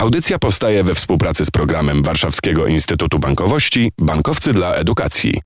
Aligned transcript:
Audycja 0.00 0.38
powstaje 0.38 0.84
we 0.84 0.94
współpracy 0.94 1.44
z 1.44 1.50
programem 1.50 2.02
Warszawskiego 2.02 2.66
Instytutu 2.66 3.18
Bankowości 3.18 3.92
Bankowcy 3.98 4.52
dla 4.52 4.74
Edukacji. 4.74 5.40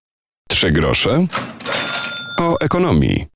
Trzy 0.49 0.71
grosze 0.71 1.27
o 2.41 2.61
ekonomii. 2.61 3.27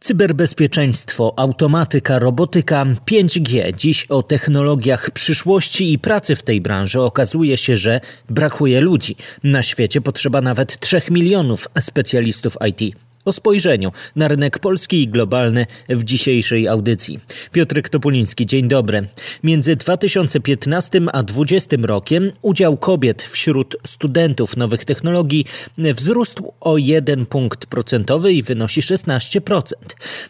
Cyberbezpieczeństwo, 0.00 1.34
automatyka, 1.36 2.18
robotyka, 2.18 2.86
5G. 3.10 3.76
Dziś 3.76 4.06
o 4.06 4.22
technologiach 4.22 5.10
przyszłości 5.10 5.92
i 5.92 5.98
pracy 5.98 6.36
w 6.36 6.42
tej 6.42 6.60
branży 6.60 7.00
okazuje 7.00 7.56
się, 7.56 7.76
że 7.76 8.00
brakuje 8.30 8.80
ludzi. 8.80 9.16
Na 9.42 9.62
świecie 9.62 10.00
potrzeba 10.00 10.40
nawet 10.40 10.80
3 10.80 11.02
milionów 11.10 11.68
specjalistów 11.80 12.56
IT 12.68 12.96
o 13.24 13.32
spojrzeniu 13.32 13.92
na 14.16 14.28
rynek 14.28 14.58
polski 14.58 15.02
i 15.02 15.08
globalny 15.08 15.66
w 15.88 16.04
dzisiejszej 16.04 16.68
audycji. 16.68 17.20
Piotr 17.52 17.82
Topuliński, 17.90 18.46
dzień 18.46 18.68
dobry. 18.68 19.08
Między 19.42 19.76
2015 19.76 21.00
a 21.12 21.22
2020 21.22 21.76
rokiem 21.82 22.32
udział 22.42 22.76
kobiet 22.76 23.22
wśród 23.22 23.76
studentów 23.86 24.56
nowych 24.56 24.84
technologii 24.84 25.44
wzrósł 25.78 26.52
o 26.60 26.78
1 26.78 27.26
punkt 27.26 27.66
procentowy 27.66 28.32
i 28.32 28.42
wynosi 28.42 28.80
16%. 28.80 29.72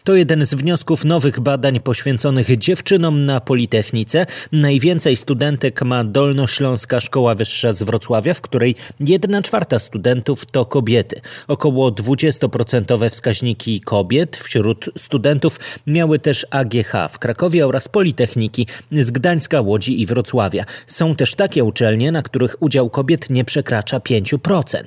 To 0.03 0.15
jeden 0.15 0.45
z 0.45 0.53
wniosków 0.53 1.05
nowych 1.05 1.39
badań 1.39 1.79
poświęconych 1.79 2.57
dziewczynom 2.57 3.25
na 3.25 3.39
Politechnice. 3.39 4.25
Najwięcej 4.51 5.17
studentek 5.17 5.81
ma 5.81 6.03
Dolnośląska 6.03 6.99
Szkoła 6.99 7.35
Wyższa 7.35 7.73
z 7.73 7.83
Wrocławia, 7.83 8.33
w 8.33 8.41
której 8.41 8.75
1 8.99 9.43
czwarta 9.43 9.79
studentów 9.79 10.45
to 10.45 10.65
kobiety. 10.65 11.21
Około 11.47 11.91
20% 11.91 12.84
procentowe 12.85 13.09
wskaźniki 13.09 13.81
kobiet 13.81 14.37
wśród 14.37 14.89
studentów 14.97 15.59
miały 15.87 16.19
też 16.19 16.47
AGH 16.49 16.93
w 17.11 17.19
Krakowie 17.19 17.67
oraz 17.67 17.87
Politechniki 17.87 18.67
z 18.91 19.11
Gdańska, 19.11 19.61
Łodzi 19.61 20.01
i 20.01 20.05
Wrocławia. 20.05 20.65
Są 20.87 21.15
też 21.15 21.35
takie 21.35 21.63
uczelnie, 21.63 22.11
na 22.11 22.21
których 22.21 22.61
udział 22.61 22.89
kobiet 22.89 23.29
nie 23.29 23.45
przekracza 23.45 23.99
5%. 23.99 24.83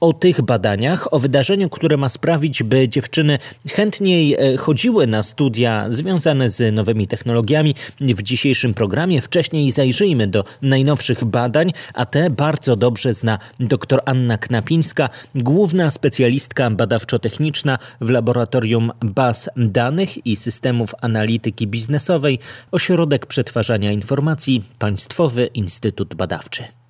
O 0.00 0.12
tych 0.12 0.42
badaniach, 0.42 1.14
o 1.14 1.18
wydarzeniu, 1.18 1.68
które 1.68 1.96
ma 1.96 2.08
sprawić, 2.08 2.62
by 2.62 2.88
dziewczyny 2.88 3.38
chętniej 3.68 4.34
e, 4.34 4.56
chodziły 4.56 5.06
na 5.06 5.22
studia 5.22 5.86
związane 5.88 6.48
z 6.48 6.74
nowymi 6.74 7.06
technologiami 7.06 7.74
w 8.00 8.22
dzisiejszym 8.22 8.74
programie. 8.74 9.20
Wcześniej 9.20 9.70
zajrzyjmy 9.70 10.26
do 10.26 10.44
najnowszych 10.62 11.24
badań, 11.24 11.72
a 11.94 12.06
te 12.06 12.30
bardzo 12.30 12.76
dobrze 12.76 13.14
zna 13.14 13.38
dr 13.60 14.00
Anna 14.04 14.38
Knapińska, 14.38 15.08
główna 15.34 15.90
specjalistka 15.90 16.70
badawczo-techniczna 16.70 17.35
techniczna 17.36 17.78
w 18.00 18.10
laboratorium 18.10 18.92
baz 19.00 19.50
danych 19.56 20.26
i 20.26 20.36
systemów 20.36 20.94
analityki 21.00 21.66
biznesowej, 21.66 22.38
Ośrodek 22.72 23.26
Przetwarzania 23.26 23.92
Informacji, 23.92 24.62
Państwowy 24.78 25.46
Instytut 25.46 26.14
Badawczy. 26.14 26.85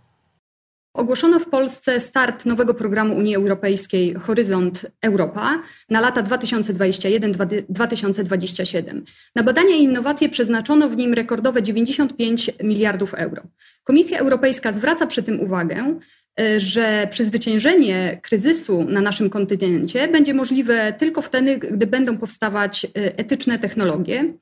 Ogłoszono 0.96 1.38
w 1.38 1.46
Polsce 1.46 2.00
start 2.00 2.46
nowego 2.46 2.74
programu 2.74 3.16
Unii 3.16 3.36
Europejskiej 3.36 4.14
Horyzont 4.14 4.86
Europa 5.02 5.62
na 5.90 6.00
lata 6.00 6.22
2021-2027. 6.22 9.02
Na 9.34 9.42
badania 9.42 9.76
i 9.76 9.82
innowacje 9.82 10.28
przeznaczono 10.28 10.88
w 10.88 10.96
nim 10.96 11.14
rekordowe 11.14 11.62
95 11.62 12.50
miliardów 12.62 13.14
euro. 13.14 13.42
Komisja 13.84 14.18
Europejska 14.18 14.72
zwraca 14.72 15.06
przy 15.06 15.22
tym 15.22 15.40
uwagę, 15.40 15.98
e, 16.40 16.60
że 16.60 17.08
przezwyciężenie 17.10 18.20
kryzysu 18.22 18.84
na 18.84 19.00
naszym 19.00 19.30
kontynencie 19.30 20.08
będzie 20.08 20.34
możliwe 20.34 20.94
tylko 20.98 21.22
wtedy, 21.22 21.58
gdy 21.58 21.86
będą 21.86 22.18
powstawać 22.18 22.84
e, 22.84 22.88
etyczne 23.18 23.58
technologie, 23.58 24.34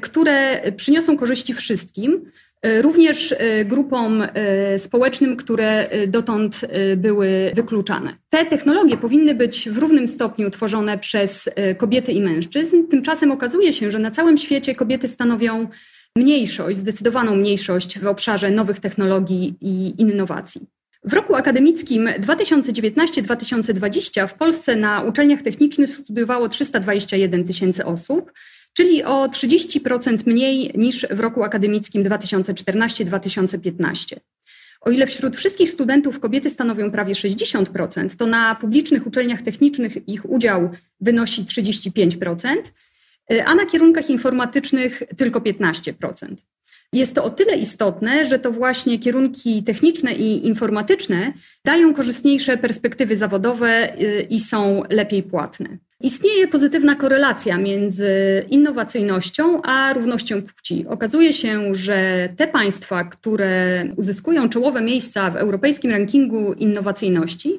które 0.00 0.62
przyniosą 0.76 1.16
korzyści 1.16 1.54
wszystkim, 1.54 2.30
E, 2.64 2.82
również 2.82 3.34
e, 3.38 3.64
grupom 3.64 4.22
e, 4.22 4.28
społecznym, 4.78 5.36
które 5.36 5.88
dotąd 6.08 6.60
były 6.96 7.52
wykluczane. 7.54 8.16
Te 8.30 8.46
technologie 8.46 8.96
powinny 8.96 9.34
być 9.34 9.70
w 9.70 9.78
równym 9.78 10.08
stopniu 10.08 10.50
tworzone 10.50 10.98
przez 10.98 11.50
kobiety 11.78 12.12
i 12.12 12.20
mężczyzn. 12.20 12.76
Tymczasem 12.90 13.32
okazuje 13.32 13.72
się, 13.72 13.90
że 13.90 13.98
na 13.98 14.10
całym 14.10 14.38
świecie 14.38 14.74
kobiety 14.74 15.08
stanowią 15.08 15.68
mniejszość, 16.16 16.78
zdecydowaną 16.78 17.36
mniejszość 17.36 17.98
w 17.98 18.06
obszarze 18.06 18.50
nowych 18.50 18.80
technologii 18.80 19.54
i 19.60 20.02
innowacji. 20.02 20.66
W 21.04 21.12
roku 21.12 21.34
akademickim 21.34 22.08
2019-2020 22.08 24.28
w 24.28 24.34
Polsce 24.34 24.76
na 24.76 25.02
uczelniach 25.02 25.42
technicznych 25.42 25.90
studiowało 25.90 26.48
321 26.48 27.44
tysięcy 27.44 27.84
osób, 27.84 28.32
czyli 28.74 29.04
o 29.04 29.28
30% 29.28 30.26
mniej 30.26 30.72
niż 30.74 31.06
w 31.10 31.20
roku 31.20 31.42
akademickim 31.42 32.04
2014-2015. 32.04 34.16
O 34.80 34.90
ile 34.90 35.06
wśród 35.06 35.36
wszystkich 35.36 35.70
studentów 35.70 36.20
kobiety 36.20 36.50
stanowią 36.50 36.90
prawie 36.90 37.14
60%, 37.14 38.16
to 38.16 38.26
na 38.26 38.54
publicznych 38.54 39.06
uczelniach 39.06 39.42
technicznych 39.42 40.08
ich 40.08 40.30
udział 40.30 40.70
wynosi 41.00 41.44
35%, 41.44 42.56
a 43.44 43.54
na 43.54 43.66
kierunkach 43.66 44.10
informatycznych 44.10 45.02
tylko 45.16 45.40
15%. 45.40 46.34
Jest 46.92 47.14
to 47.14 47.24
o 47.24 47.30
tyle 47.30 47.56
istotne, 47.56 48.26
że 48.26 48.38
to 48.38 48.52
właśnie 48.52 48.98
kierunki 48.98 49.62
techniczne 49.62 50.12
i 50.12 50.46
informatyczne 50.46 51.32
dają 51.64 51.94
korzystniejsze 51.94 52.56
perspektywy 52.56 53.16
zawodowe 53.16 54.00
y, 54.00 54.26
i 54.30 54.40
są 54.40 54.82
lepiej 54.90 55.22
płatne. 55.22 55.78
Istnieje 56.04 56.48
pozytywna 56.48 56.94
korelacja 56.94 57.58
między 57.58 58.10
innowacyjnością 58.48 59.62
a 59.62 59.92
równością 59.92 60.42
płci. 60.42 60.86
Okazuje 60.88 61.32
się, 61.32 61.74
że 61.74 62.28
te 62.36 62.46
państwa, 62.46 63.04
które 63.04 63.84
uzyskują 63.96 64.48
czołowe 64.48 64.80
miejsca 64.80 65.30
w 65.30 65.36
europejskim 65.36 65.90
rankingu 65.90 66.52
innowacyjności, 66.52 67.58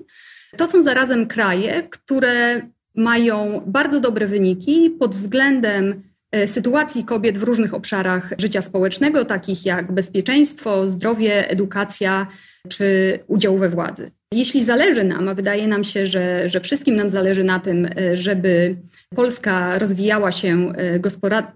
to 0.57 0.67
są 0.67 0.81
zarazem 0.81 1.25
kraje, 1.27 1.83
które 1.83 2.61
mają 2.95 3.63
bardzo 3.67 3.99
dobre 3.99 4.27
wyniki 4.27 4.89
pod 4.99 5.15
względem 5.15 6.01
sytuacji 6.45 7.03
kobiet 7.03 7.37
w 7.37 7.43
różnych 7.43 7.73
obszarach 7.73 8.33
życia 8.37 8.61
społecznego, 8.61 9.25
takich 9.25 9.65
jak 9.65 9.91
bezpieczeństwo, 9.91 10.87
zdrowie, 10.87 11.49
edukacja 11.49 12.27
czy 12.69 13.19
udział 13.27 13.57
we 13.57 13.69
władzy. 13.69 14.11
Jeśli 14.31 14.63
zależy 14.63 15.03
nam, 15.03 15.27
a 15.27 15.33
wydaje 15.33 15.67
nam 15.67 15.83
się, 15.83 16.07
że, 16.07 16.49
że 16.49 16.59
wszystkim 16.59 16.95
nam 16.95 17.09
zależy 17.09 17.43
na 17.43 17.59
tym, 17.59 17.85
e, 17.85 18.17
żeby 18.17 18.75
Polska 19.15 19.79
rozwijała 19.79 20.31
się 20.31 20.73
e, 20.75 20.99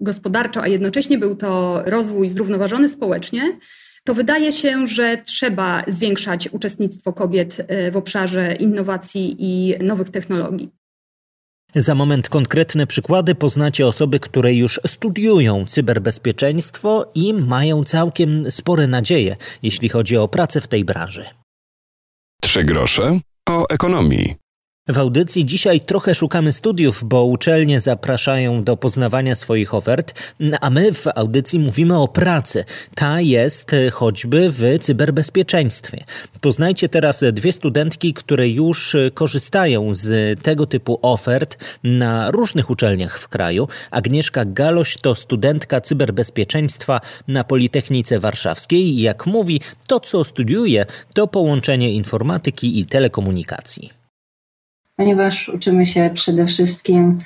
gospodarczo, 0.00 0.62
a 0.62 0.68
jednocześnie 0.68 1.18
był 1.18 1.36
to 1.36 1.82
rozwój 1.86 2.28
zrównoważony 2.28 2.88
społecznie, 2.88 3.42
to 4.04 4.14
wydaje 4.14 4.52
się, 4.52 4.86
że 4.86 5.18
trzeba 5.26 5.84
zwiększać 5.88 6.48
uczestnictwo 6.52 7.12
kobiet 7.12 7.56
e, 7.68 7.90
w 7.90 7.96
obszarze 7.96 8.54
innowacji 8.54 9.36
i 9.38 9.74
nowych 9.84 10.10
technologii. 10.10 10.79
Za 11.74 11.94
moment 11.94 12.28
konkretne 12.28 12.86
przykłady 12.86 13.34
poznacie 13.34 13.86
osoby, 13.86 14.20
które 14.20 14.54
już 14.54 14.80
studiują 14.86 15.66
cyberbezpieczeństwo 15.66 17.10
i 17.14 17.34
mają 17.34 17.84
całkiem 17.84 18.50
spore 18.50 18.86
nadzieje, 18.86 19.36
jeśli 19.62 19.88
chodzi 19.88 20.16
o 20.16 20.28
pracę 20.28 20.60
w 20.60 20.68
tej 20.68 20.84
branży. 20.84 21.24
Trzy 22.42 22.64
grosze 22.64 23.18
o 23.48 23.68
ekonomii. 23.70 24.34
W 24.90 24.98
audycji 24.98 25.44
dzisiaj 25.44 25.80
trochę 25.80 26.14
szukamy 26.14 26.52
studiów, 26.52 27.04
bo 27.04 27.24
uczelnie 27.24 27.80
zapraszają 27.80 28.64
do 28.64 28.76
poznawania 28.76 29.34
swoich 29.34 29.74
ofert, 29.74 30.14
a 30.60 30.70
my 30.70 30.94
w 30.94 31.06
audycji 31.14 31.58
mówimy 31.58 31.98
o 31.98 32.08
pracy. 32.08 32.64
Ta 32.94 33.20
jest 33.20 33.70
choćby 33.92 34.50
w 34.50 34.78
cyberbezpieczeństwie. 34.80 36.04
Poznajcie 36.40 36.88
teraz 36.88 37.24
dwie 37.32 37.52
studentki, 37.52 38.14
które 38.14 38.48
już 38.48 38.96
korzystają 39.14 39.94
z 39.94 40.40
tego 40.42 40.66
typu 40.66 40.98
ofert 41.02 41.64
na 41.84 42.30
różnych 42.30 42.70
uczelniach 42.70 43.18
w 43.18 43.28
kraju. 43.28 43.68
Agnieszka 43.90 44.44
Galoś 44.44 44.96
to 44.96 45.14
studentka 45.14 45.80
cyberbezpieczeństwa 45.80 47.00
na 47.28 47.44
Politechnice 47.44 48.20
Warszawskiej 48.20 48.82
i 48.82 49.00
jak 49.00 49.26
mówi, 49.26 49.60
to 49.86 50.00
co 50.00 50.24
studiuje 50.24 50.86
to 51.14 51.26
połączenie 51.26 51.92
informatyki 51.92 52.80
i 52.80 52.86
telekomunikacji 52.86 53.99
ponieważ 55.00 55.48
uczymy 55.48 55.86
się 55.86 56.10
przede 56.14 56.46
wszystkim 56.46 57.18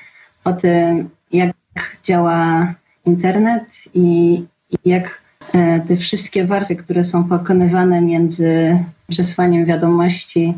o 0.44 0.53
tym, 0.53 1.11
jak 1.32 1.56
działa 2.05 2.75
internet 3.06 3.65
i 3.94 4.43
jak 4.85 5.23
e, 5.55 5.81
te 5.81 5.97
wszystkie 5.97 6.44
warstwy, 6.44 6.76
które 6.76 7.05
są 7.05 7.29
pokonywane 7.29 8.00
między 8.00 8.79
przesłaniem 9.09 9.65
wiadomości 9.65 10.55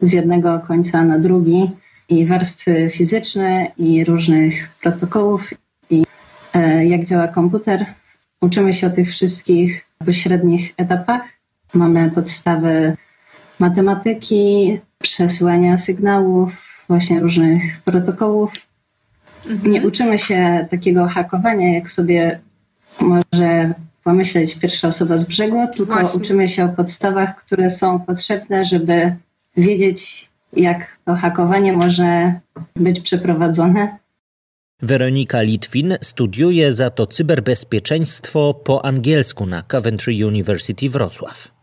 z 0.00 0.12
jednego 0.12 0.60
końca 0.60 1.04
na 1.04 1.18
drugi, 1.18 1.70
i 2.08 2.26
warstwy 2.26 2.90
fizyczne, 2.94 3.72
i 3.78 4.04
różnych 4.04 4.68
protokołów, 4.82 5.54
i 5.90 6.04
e, 6.54 6.86
jak 6.86 7.04
działa 7.04 7.28
komputer. 7.28 7.86
Uczymy 8.40 8.72
się 8.72 8.86
o 8.86 8.90
tych 8.90 9.10
wszystkich 9.10 9.86
pośrednich 10.06 10.74
etapach. 10.76 11.22
Mamy 11.74 12.10
podstawy 12.10 12.96
matematyki, 13.58 14.78
przesyłania 15.02 15.78
sygnałów, 15.78 16.52
właśnie 16.88 17.20
różnych 17.20 17.80
protokołów. 17.84 18.52
Mhm. 19.50 19.72
Nie 19.72 19.86
uczymy 19.86 20.18
się 20.18 20.66
takiego 20.70 21.06
hakowania, 21.06 21.74
jak 21.74 21.90
sobie 21.90 22.40
może 23.00 23.74
pomyśleć 24.04 24.58
pierwsza 24.58 24.88
osoba 24.88 25.18
z 25.18 25.28
brzegu, 25.28 25.66
tylko 25.76 25.94
Właśnie. 25.94 26.20
uczymy 26.20 26.48
się 26.48 26.64
o 26.64 26.68
podstawach, 26.68 27.36
które 27.36 27.70
są 27.70 28.00
potrzebne, 28.00 28.64
żeby 28.64 29.16
wiedzieć, 29.56 30.28
jak 30.52 30.98
to 31.04 31.14
hakowanie 31.14 31.72
może 31.72 32.34
być 32.76 33.00
przeprowadzone. 33.00 33.98
Weronika 34.82 35.42
Litwin 35.42 35.96
studiuje 36.02 36.74
za 36.74 36.90
to 36.90 37.06
cyberbezpieczeństwo 37.06 38.54
po 38.54 38.84
angielsku 38.84 39.46
na 39.46 39.62
Coventry 39.62 40.26
University 40.26 40.90
Wrocław. 40.90 41.55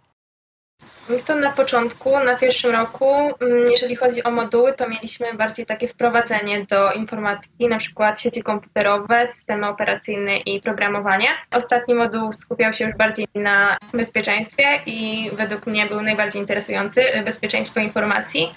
To 1.26 1.36
na 1.36 1.52
początku, 1.52 2.10
na 2.20 2.36
pierwszym 2.36 2.72
roku, 2.72 3.06
mm, 3.42 3.72
jeżeli 3.72 3.96
chodzi 3.96 4.24
o 4.24 4.32
moduły, 4.32 4.74
to 4.74 4.90
mieliśmy 4.90 5.34
bardziej 5.34 5.66
takie 5.66 5.88
wprowadzenie 5.88 6.66
do 6.70 6.92
informatyki, 6.92 7.68
na 7.68 7.78
przykład 7.78 8.22
sieci 8.22 8.44
komputerowe, 8.44 9.26
systemy 9.26 9.68
operacyjne 9.68 10.38
i 10.38 10.62
programowanie. 10.62 11.28
Ostatni 11.52 11.94
moduł 11.94 12.32
skupiał 12.32 12.74
się 12.74 12.86
już 12.86 12.96
bardziej 12.96 13.28
na 13.36 13.78
bezpieczeństwie 13.94 14.64
i 14.86 15.30
według 15.34 15.68
mnie 15.68 15.86
był 15.86 16.02
najbardziej 16.02 16.42
interesujący 16.42 17.04
bezpieczeństwo 17.26 17.80
informacji. 17.80 18.52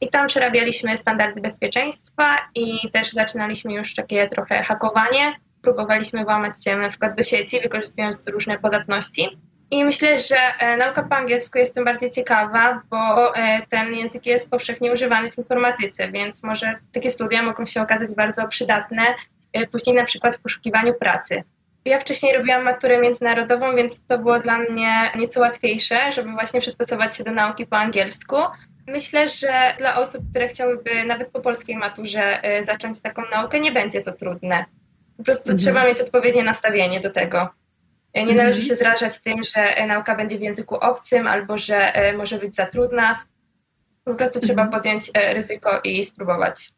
I 0.00 0.08
tam 0.08 0.26
przerabialiśmy 0.26 0.96
standardy 0.96 1.40
bezpieczeństwa 1.40 2.36
i 2.54 2.90
też 2.92 3.10
zaczynaliśmy 3.10 3.74
już 3.74 3.94
takie 3.94 4.26
trochę 4.26 4.62
hakowanie. 4.62 5.36
Próbowaliśmy 5.62 6.24
włamać 6.24 6.64
się 6.64 6.76
na 6.76 6.88
przykład 6.88 7.14
do 7.16 7.22
sieci, 7.22 7.60
wykorzystując 7.60 8.28
różne 8.28 8.58
podatności. 8.58 9.36
I 9.70 9.84
myślę, 9.84 10.18
że 10.18 10.36
e, 10.58 10.76
nauka 10.76 11.02
po 11.02 11.16
angielsku 11.16 11.58
jest 11.58 11.74
tym 11.74 11.84
bardziej 11.84 12.10
ciekawa, 12.10 12.82
bo 12.90 13.36
e, 13.36 13.62
ten 13.66 13.94
język 13.94 14.26
jest 14.26 14.50
powszechnie 14.50 14.92
używany 14.92 15.30
w 15.30 15.38
informatyce, 15.38 16.10
więc 16.12 16.42
może 16.42 16.74
takie 16.92 17.10
studia 17.10 17.42
mogą 17.42 17.64
się 17.64 17.82
okazać 17.82 18.14
bardzo 18.16 18.48
przydatne 18.48 19.02
e, 19.52 19.66
później 19.66 19.96
na 19.96 20.04
przykład 20.04 20.36
w 20.36 20.40
poszukiwaniu 20.40 20.94
pracy. 20.94 21.42
Ja 21.84 22.00
wcześniej 22.00 22.36
robiłam 22.36 22.64
maturę 22.64 23.00
międzynarodową, 23.00 23.76
więc 23.76 24.06
to 24.06 24.18
było 24.18 24.40
dla 24.40 24.58
mnie 24.58 25.10
nieco 25.16 25.40
łatwiejsze, 25.40 26.12
żeby 26.12 26.30
właśnie 26.30 26.60
przystosować 26.60 27.16
się 27.16 27.24
do 27.24 27.30
nauki 27.30 27.66
po 27.66 27.76
angielsku. 27.76 28.36
Myślę, 28.86 29.28
że 29.28 29.74
dla 29.78 29.96
osób, 30.00 30.22
które 30.30 30.48
chciałyby 30.48 31.04
nawet 31.04 31.30
po 31.30 31.40
polskiej 31.40 31.76
maturze 31.76 32.42
zacząć 32.60 33.02
taką 33.02 33.22
naukę, 33.30 33.60
nie 33.60 33.72
będzie 33.72 34.00
to 34.00 34.12
trudne. 34.12 34.64
Po 35.16 35.24
prostu 35.24 35.50
mhm. 35.50 35.58
trzeba 35.58 35.86
mieć 35.86 36.00
odpowiednie 36.00 36.44
nastawienie 36.44 37.00
do 37.00 37.10
tego. 37.10 37.48
Nie 38.14 38.20
mhm. 38.20 38.36
należy 38.36 38.62
się 38.62 38.74
zrażać 38.74 39.22
tym, 39.22 39.44
że 39.44 39.60
e, 39.60 39.86
nauka 39.86 40.16
będzie 40.16 40.38
w 40.38 40.40
języku 40.40 40.74
obcym 40.74 41.26
albo 41.26 41.58
że 41.58 41.94
e, 41.94 42.12
może 42.12 42.38
być 42.38 42.54
za 42.54 42.66
trudna. 42.66 43.24
Po 44.04 44.14
prostu 44.14 44.40
trzeba 44.40 44.62
mhm. 44.62 44.82
podjąć 44.82 45.10
e, 45.14 45.34
ryzyko 45.34 45.80
i 45.84 46.04
spróbować. 46.04 46.70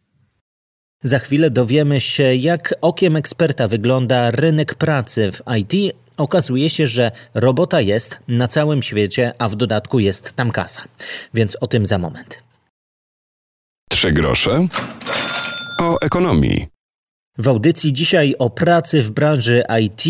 Za 1.02 1.19
chwilę 1.19 1.50
dowiemy 1.50 2.00
się, 2.00 2.34
jak 2.34 2.75
okiem 2.81 3.17
eksperta 3.17 3.69
wygląda 3.69 4.31
rynek 4.31 4.75
pracy 4.75 5.32
w 5.32 5.43
IT. 5.58 5.96
Okazuje 6.17 6.70
się, 6.70 6.87
że 6.87 7.11
robota 7.35 7.81
jest 7.81 8.19
na 8.28 8.49
całym 8.49 8.82
świecie, 8.82 9.32
a 9.38 9.49
w 9.49 9.56
dodatku 9.56 9.99
jest 9.99 10.32
tam 10.37 10.50
kasa. 10.50 10.82
Więc 11.35 11.56
o 11.61 11.67
tym 11.67 11.87
za 11.87 11.99
moment. 11.99 12.43
Trzy 13.90 14.12
grosze 14.12 14.67
o 15.81 15.96
ekonomii. 16.02 16.67
W 17.38 17.49
audycji 17.49 17.93
dzisiaj 17.93 18.34
o 18.38 18.50
pracy 18.50 19.02
w 19.02 19.11
branży 19.11 19.62
IT 19.81 20.05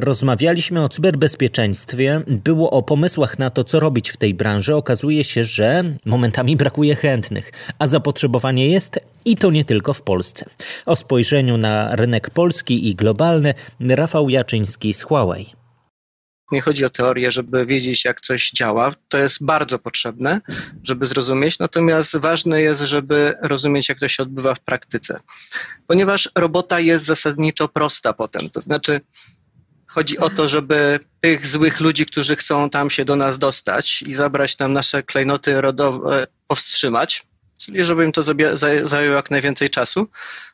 rozmawialiśmy 0.00 0.84
o 0.84 0.88
cyberbezpieczeństwie. 0.88 2.22
Było 2.26 2.70
o 2.70 2.82
pomysłach 2.82 3.38
na 3.38 3.50
to, 3.50 3.64
co 3.64 3.80
robić 3.80 4.10
w 4.10 4.16
tej 4.16 4.34
branży. 4.34 4.74
Okazuje 4.74 5.24
się, 5.24 5.44
że 5.44 5.84
momentami 6.04 6.56
brakuje 6.56 6.94
chętnych, 6.94 7.52
a 7.78 7.86
zapotrzebowanie 7.86 8.68
jest 8.68 9.00
i 9.24 9.36
to 9.36 9.50
nie 9.50 9.64
tylko 9.64 9.94
w 9.94 10.02
Polsce. 10.02 10.44
O 10.86 10.96
spojrzeniu 10.96 11.56
na 11.56 11.96
rynek 11.96 12.30
polski 12.30 12.88
i 12.88 12.94
globalny 12.94 13.54
Rafał 13.80 14.28
Jaczyński 14.28 14.94
z 14.94 15.02
Huawei. 15.02 15.55
Nie 16.52 16.60
chodzi 16.60 16.84
o 16.84 16.90
teorię, 16.90 17.30
żeby 17.30 17.66
wiedzieć, 17.66 18.04
jak 18.04 18.20
coś 18.20 18.50
działa. 18.50 18.92
To 19.08 19.18
jest 19.18 19.44
bardzo 19.44 19.78
potrzebne, 19.78 20.40
żeby 20.82 21.06
zrozumieć. 21.06 21.58
Natomiast 21.58 22.16
ważne 22.16 22.62
jest, 22.62 22.80
żeby 22.80 23.34
rozumieć, 23.42 23.88
jak 23.88 23.98
to 23.98 24.08
się 24.08 24.22
odbywa 24.22 24.54
w 24.54 24.60
praktyce. 24.60 25.20
Ponieważ 25.86 26.30
robota 26.34 26.80
jest 26.80 27.04
zasadniczo 27.04 27.68
prosta 27.68 28.12
potem. 28.12 28.50
To 28.50 28.60
znaczy, 28.60 29.00
chodzi 29.86 30.18
o 30.18 30.30
to, 30.30 30.48
żeby 30.48 31.00
tych 31.20 31.46
złych 31.46 31.80
ludzi, 31.80 32.06
którzy 32.06 32.36
chcą 32.36 32.70
tam 32.70 32.90
się 32.90 33.04
do 33.04 33.16
nas 33.16 33.38
dostać 33.38 34.02
i 34.02 34.14
zabrać 34.14 34.58
nam 34.58 34.72
nasze 34.72 35.02
klejnoty 35.02 35.60
rodowe, 35.60 36.26
powstrzymać 36.46 37.26
czyli 37.58 37.84
żeby 37.84 38.04
im 38.04 38.12
to 38.12 38.22
zajęło 38.84 39.16
jak 39.16 39.30
najwięcej 39.30 39.70
czasu, 39.70 40.08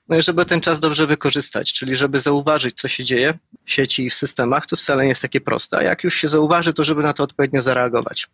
no 0.09 0.17
i 0.17 0.23
żeby 0.23 0.45
ten 0.45 0.61
czas 0.61 0.81
dobrze 0.81 1.07
wykorzystać, 1.07 1.73
czyli 1.73 1.97
żeby 1.97 2.21
zauważyć, 2.21 2.81
co 2.81 2.89
się 2.89 3.05
dzieje 3.05 3.39
w 3.65 3.73
sieci 3.73 4.07
i 4.07 4.11
w 4.11 4.15
systemach, 4.15 4.67
co 4.67 4.77
wcale 4.77 5.03
nie 5.03 5.09
jest 5.09 5.23
takie 5.23 5.41
proste, 5.41 5.79
a 5.79 5.83
jak 5.83 6.05
już 6.05 6.15
się 6.15 6.29
zauważy, 6.29 6.73
to 6.73 6.85
żeby 6.85 7.03
na 7.03 7.13
to 7.13 7.25
odpowiednio 7.25 7.63
zareagować. 7.63 8.29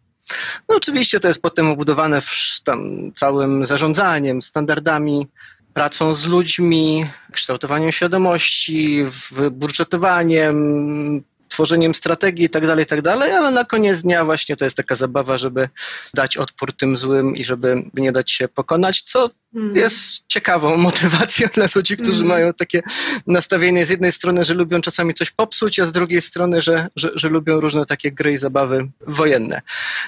No 0.68 0.76
oczywiście 0.76 1.20
to 1.20 1.28
jest 1.28 1.42
potem 1.42 1.70
obudowane 1.70 2.22
tam 2.64 3.12
całym 3.16 3.64
zarządzaniem, 3.64 4.42
standardami, 4.42 5.26
pracą 5.74 6.14
z 6.14 6.26
ludźmi, 6.26 7.06
kształtowaniem 7.32 7.92
świadomości, 7.92 9.04
budżetowaniem, 9.50 11.24
tworzeniem 11.48 11.94
strategii 11.94 12.44
i 12.44 12.50
tak 12.50 12.66
dalej, 12.66 12.82
i 12.82 12.86
tak 12.86 13.02
dalej, 13.02 13.32
ale 13.32 13.50
na 13.50 13.64
koniec 13.64 14.02
dnia 14.02 14.24
właśnie 14.24 14.56
to 14.56 14.64
jest 14.64 14.76
taka 14.76 14.94
zabawa, 14.94 15.38
żeby 15.38 15.68
dać 16.14 16.36
odpór 16.36 16.72
tym 16.72 16.96
złym 16.96 17.34
i 17.34 17.44
żeby 17.44 17.82
nie 17.94 18.12
dać 18.12 18.30
się 18.30 18.48
pokonać, 18.48 19.02
co 19.02 19.30
mm. 19.54 19.76
jest 19.76 20.24
ciekawą 20.28 20.76
motywacją 20.88 21.48
dla 21.54 21.66
ludzi, 21.74 21.96
którzy 21.96 22.24
mm. 22.24 22.28
mają 22.28 22.52
takie 22.52 22.82
nastawienie 23.26 23.86
z 23.86 23.90
jednej 23.90 24.12
strony, 24.12 24.44
że 24.44 24.54
lubią 24.54 24.80
czasami 24.80 25.14
coś 25.14 25.30
popsuć, 25.30 25.80
a 25.80 25.86
z 25.86 25.92
drugiej 25.92 26.20
strony, 26.20 26.60
że, 26.60 26.88
że, 26.96 27.10
że 27.14 27.28
lubią 27.28 27.60
różne 27.60 27.86
takie 27.86 28.12
gry 28.12 28.32
i 28.32 28.38
zabawy 28.38 28.88
wojenne. 29.06 29.62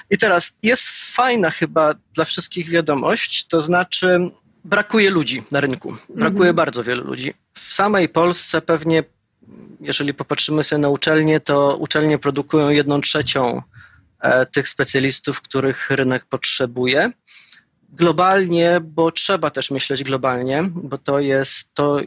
I 0.09 0.17
teraz 0.17 0.57
jest 0.63 0.89
fajna 0.89 1.51
chyba 1.51 1.93
dla 2.13 2.25
wszystkich 2.25 2.69
wiadomość, 2.69 3.47
to 3.47 3.61
znaczy 3.61 4.31
brakuje 4.63 5.09
ludzi 5.09 5.43
na 5.51 5.61
rynku. 5.61 5.95
Brakuje 6.09 6.49
mm. 6.49 6.55
bardzo 6.55 6.83
wielu 6.83 7.03
ludzi. 7.03 7.33
W 7.53 7.73
samej 7.73 8.09
Polsce 8.09 8.61
pewnie 8.61 9.03
jeżeli 9.79 10.13
popatrzymy 10.13 10.63
sobie 10.63 10.79
na 10.79 10.89
uczelnie, 10.89 11.39
to 11.39 11.77
uczelnie 11.77 12.17
produkują 12.17 12.69
jedną 12.69 13.01
trzecią 13.01 13.61
e, 14.19 14.45
tych 14.45 14.69
specjalistów, 14.69 15.41
których 15.41 15.89
rynek 15.89 16.25
potrzebuje. 16.25 17.11
Globalnie, 17.89 18.81
bo 18.83 19.11
trzeba 19.11 19.49
też 19.49 19.71
myśleć 19.71 20.03
globalnie, 20.03 20.63
bo 20.73 20.97
to 20.97 21.19
jest 21.19 21.73
to, 21.73 21.99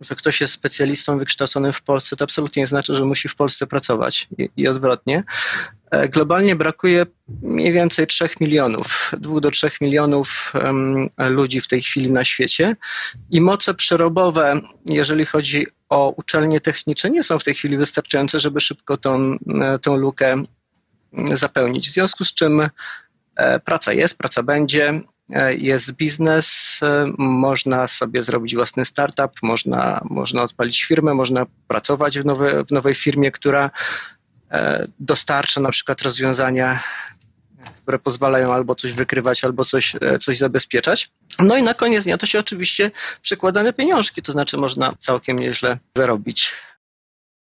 że 0.00 0.14
ktoś 0.14 0.40
jest 0.40 0.52
specjalistą 0.52 1.18
wykształconym 1.18 1.72
w 1.72 1.82
Polsce, 1.82 2.16
to 2.16 2.24
absolutnie 2.24 2.62
nie 2.62 2.66
znaczy, 2.66 2.96
że 2.96 3.04
musi 3.04 3.28
w 3.28 3.36
Polsce 3.36 3.66
pracować 3.66 4.28
i, 4.38 4.48
i 4.56 4.68
odwrotnie. 4.68 5.24
E, 5.94 6.08
globalnie 6.08 6.56
brakuje 6.56 7.06
mniej 7.42 7.72
więcej 7.72 8.06
3 8.06 8.28
milionów, 8.40 9.12
2 9.18 9.40
do 9.40 9.50
3 9.50 9.70
milionów 9.80 10.52
ludzi 11.18 11.60
w 11.60 11.68
tej 11.68 11.82
chwili 11.82 12.12
na 12.12 12.24
świecie 12.24 12.76
i 13.30 13.40
moce 13.40 13.74
przerobowe, 13.74 14.60
jeżeli 14.86 15.26
chodzi 15.26 15.66
o 15.88 16.14
uczelnie 16.16 16.60
techniczne, 16.60 17.10
nie 17.10 17.22
są 17.22 17.38
w 17.38 17.44
tej 17.44 17.54
chwili 17.54 17.76
wystarczające, 17.76 18.40
żeby 18.40 18.60
szybko 18.60 18.96
tą, 18.96 19.36
e, 19.60 19.78
tą 19.78 19.96
lukę 19.96 20.42
zapełnić. 21.34 21.88
W 21.88 21.92
związku 21.92 22.24
z 22.24 22.34
czym 22.34 22.68
e, 23.36 23.60
praca 23.60 23.92
jest, 23.92 24.18
praca 24.18 24.42
będzie, 24.42 25.00
jest 25.50 25.92
biznes, 25.92 26.80
można 27.18 27.86
sobie 27.86 28.22
zrobić 28.22 28.54
własny 28.54 28.84
startup, 28.84 29.30
można, 29.42 30.00
można 30.10 30.42
odpalić 30.42 30.84
firmę, 30.84 31.14
można 31.14 31.46
pracować 31.68 32.18
w, 32.18 32.24
nowe, 32.24 32.64
w 32.64 32.70
nowej 32.70 32.94
firmie, 32.94 33.30
która 33.30 33.70
dostarcza 35.00 35.60
na 35.60 35.70
przykład 35.70 36.02
rozwiązania, 36.02 36.82
które 37.82 37.98
pozwalają 37.98 38.52
albo 38.52 38.74
coś 38.74 38.92
wykrywać, 38.92 39.44
albo 39.44 39.64
coś, 39.64 39.96
e, 40.00 40.18
coś 40.18 40.38
zabezpieczać. 40.38 41.10
No 41.38 41.56
i 41.56 41.62
na 41.62 41.74
koniec 41.74 42.04
dnia 42.04 42.18
to 42.18 42.26
się 42.26 42.38
oczywiście 42.38 42.90
przekłada 43.22 43.62
na 43.62 43.72
pieniążki, 43.72 44.22
to 44.22 44.32
znaczy 44.32 44.56
można 44.56 44.94
całkiem 44.98 45.38
nieźle 45.38 45.78
zarobić 45.96 46.52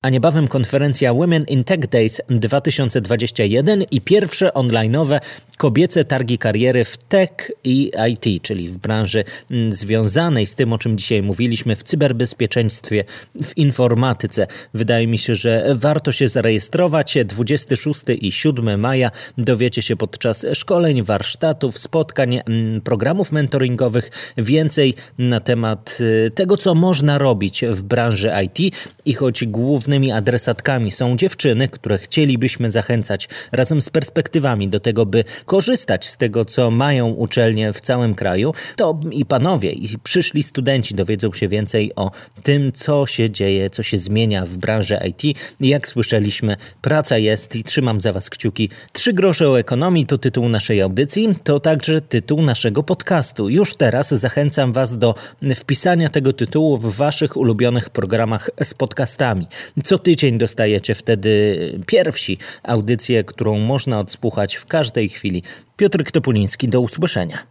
a 0.03 0.11
niebawem 0.11 0.49
konferencja 0.49 1.15
Women 1.15 1.45
in 1.45 1.65
Tech 1.65 1.89
Days 1.89 2.21
2021 2.29 3.83
i 3.91 4.01
pierwsze 4.01 4.49
online'owe 4.49 5.21
kobiece 5.57 6.05
targi 6.05 6.39
kariery 6.39 6.85
w 6.85 6.97
tech 6.97 7.31
i 7.65 7.93
IT, 8.11 8.43
czyli 8.43 8.69
w 8.69 8.79
branży 8.79 9.25
mm, 9.51 9.73
związanej 9.73 10.47
z 10.47 10.55
tym, 10.55 10.73
o 10.73 10.79
czym 10.79 10.99
dzisiaj 10.99 11.23
mówiliśmy, 11.23 11.77
w 11.77 11.83
cyberbezpieczeństwie, 11.83 13.05
w 13.43 13.57
informatyce. 13.57 14.47
Wydaje 14.75 15.07
mi 15.07 15.19
się, 15.19 15.35
że 15.35 15.67
warto 15.75 16.13
się 16.13 16.29
zarejestrować. 16.29 17.19
26 17.25 18.03
i 18.21 18.33
7 18.33 18.81
maja 18.81 19.11
dowiecie 19.39 19.83
się 19.83 19.97
podczas 19.97 20.47
szkoleń, 20.55 21.03
warsztatów, 21.03 21.79
spotkań, 21.79 22.41
mm, 22.47 22.81
programów 22.81 23.33
mentoringowych 23.33 24.11
więcej 24.37 24.95
na 25.19 25.41
temat 25.41 25.99
y, 26.01 26.31
tego, 26.31 26.57
co 26.57 26.75
można 26.75 27.19
robić 27.19 27.65
w 27.71 27.83
branży 27.83 28.33
IT 28.45 28.75
i 29.05 29.15
choć 29.15 29.45
główny 29.45 29.96
idealnymi 29.97 30.13
adresatkami 30.13 30.93
są 30.93 31.17
dziewczyny, 31.17 31.69
które 31.69 31.99
chcielibyśmy 31.99 32.71
zachęcać 32.71 33.29
razem 33.53 33.83
z 33.83 33.91
perspektywami 33.91 34.69
do 34.69 34.81
tego, 34.81 35.07
by 35.07 35.25
korzystać 35.45 36.07
z 36.07 36.17
tego, 36.17 36.45
co 36.45 36.71
mają 36.71 37.09
uczelnie 37.09 37.73
w 37.73 37.81
całym 37.81 38.15
kraju, 38.15 38.55
to 38.77 39.01
i 39.11 39.25
panowie, 39.25 39.73
i 39.73 39.99
przyszli 39.99 40.43
studenci 40.43 40.95
dowiedzą 40.95 41.33
się 41.33 41.49
więcej 41.49 41.93
o 41.97 42.11
tym, 42.43 42.73
co 42.73 43.07
się 43.07 43.31
dzieje, 43.31 43.71
co 43.71 43.83
się 43.83 43.99
zmienia 43.99 44.47
w 44.47 44.57
branży 44.57 44.99
IT. 45.09 45.39
Jak 45.61 45.89
słyszeliśmy, 45.89 46.57
praca 46.83 47.19
jest 47.19 47.57
i 47.57 47.65
trzymam 47.65 48.01
za 48.01 48.13
Was 48.13 48.31
kciuki. 48.31 48.71
Trzy 48.93 49.13
grosze 49.13 49.49
o 49.49 49.59
ekonomii 49.59 50.07
to 50.07 50.19
tytuł 50.19 50.49
naszej 50.49 50.83
audycji, 50.83 51.29
to 51.45 51.61
także 51.61 52.01
tytuł 52.01 52.43
naszego 52.43 52.83
podcastu. 52.83 53.49
Już 53.49 53.75
teraz 53.75 54.15
zachęcam 54.15 54.73
Was 54.73 54.99
do 54.99 55.15
wpisania 55.55 56.09
tego 56.09 56.33
tytułu 56.33 56.79
w 56.79 56.97
Waszych 56.97 57.37
ulubionych 57.37 57.91
programach 57.91 58.51
z 58.65 58.75
podcastami. 58.75 59.47
Co 59.85 59.99
tydzień 59.99 60.39
dostajecie 60.39 60.95
wtedy 60.95 61.83
pierwsi 61.87 62.39
audycję, 62.63 63.25
którą 63.25 63.59
można 63.59 64.01
odsłuchać 64.01 64.57
w 64.57 64.67
każdej 64.67 65.09
chwili. 65.09 65.43
Piotr 65.77 66.11
Topuliński, 66.13 66.69
do 66.69 66.81
usłyszenia. 66.81 67.47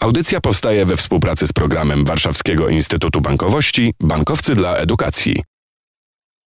Audycja 0.00 0.40
powstaje 0.40 0.86
we 0.86 0.96
współpracy 0.96 1.46
z 1.46 1.52
programem 1.52 2.04
Warszawskiego 2.04 2.68
Instytutu 2.68 3.20
Bankowości 3.20 3.92
Bankowcy 4.00 4.54
dla 4.54 4.76
Edukacji. 4.76 5.42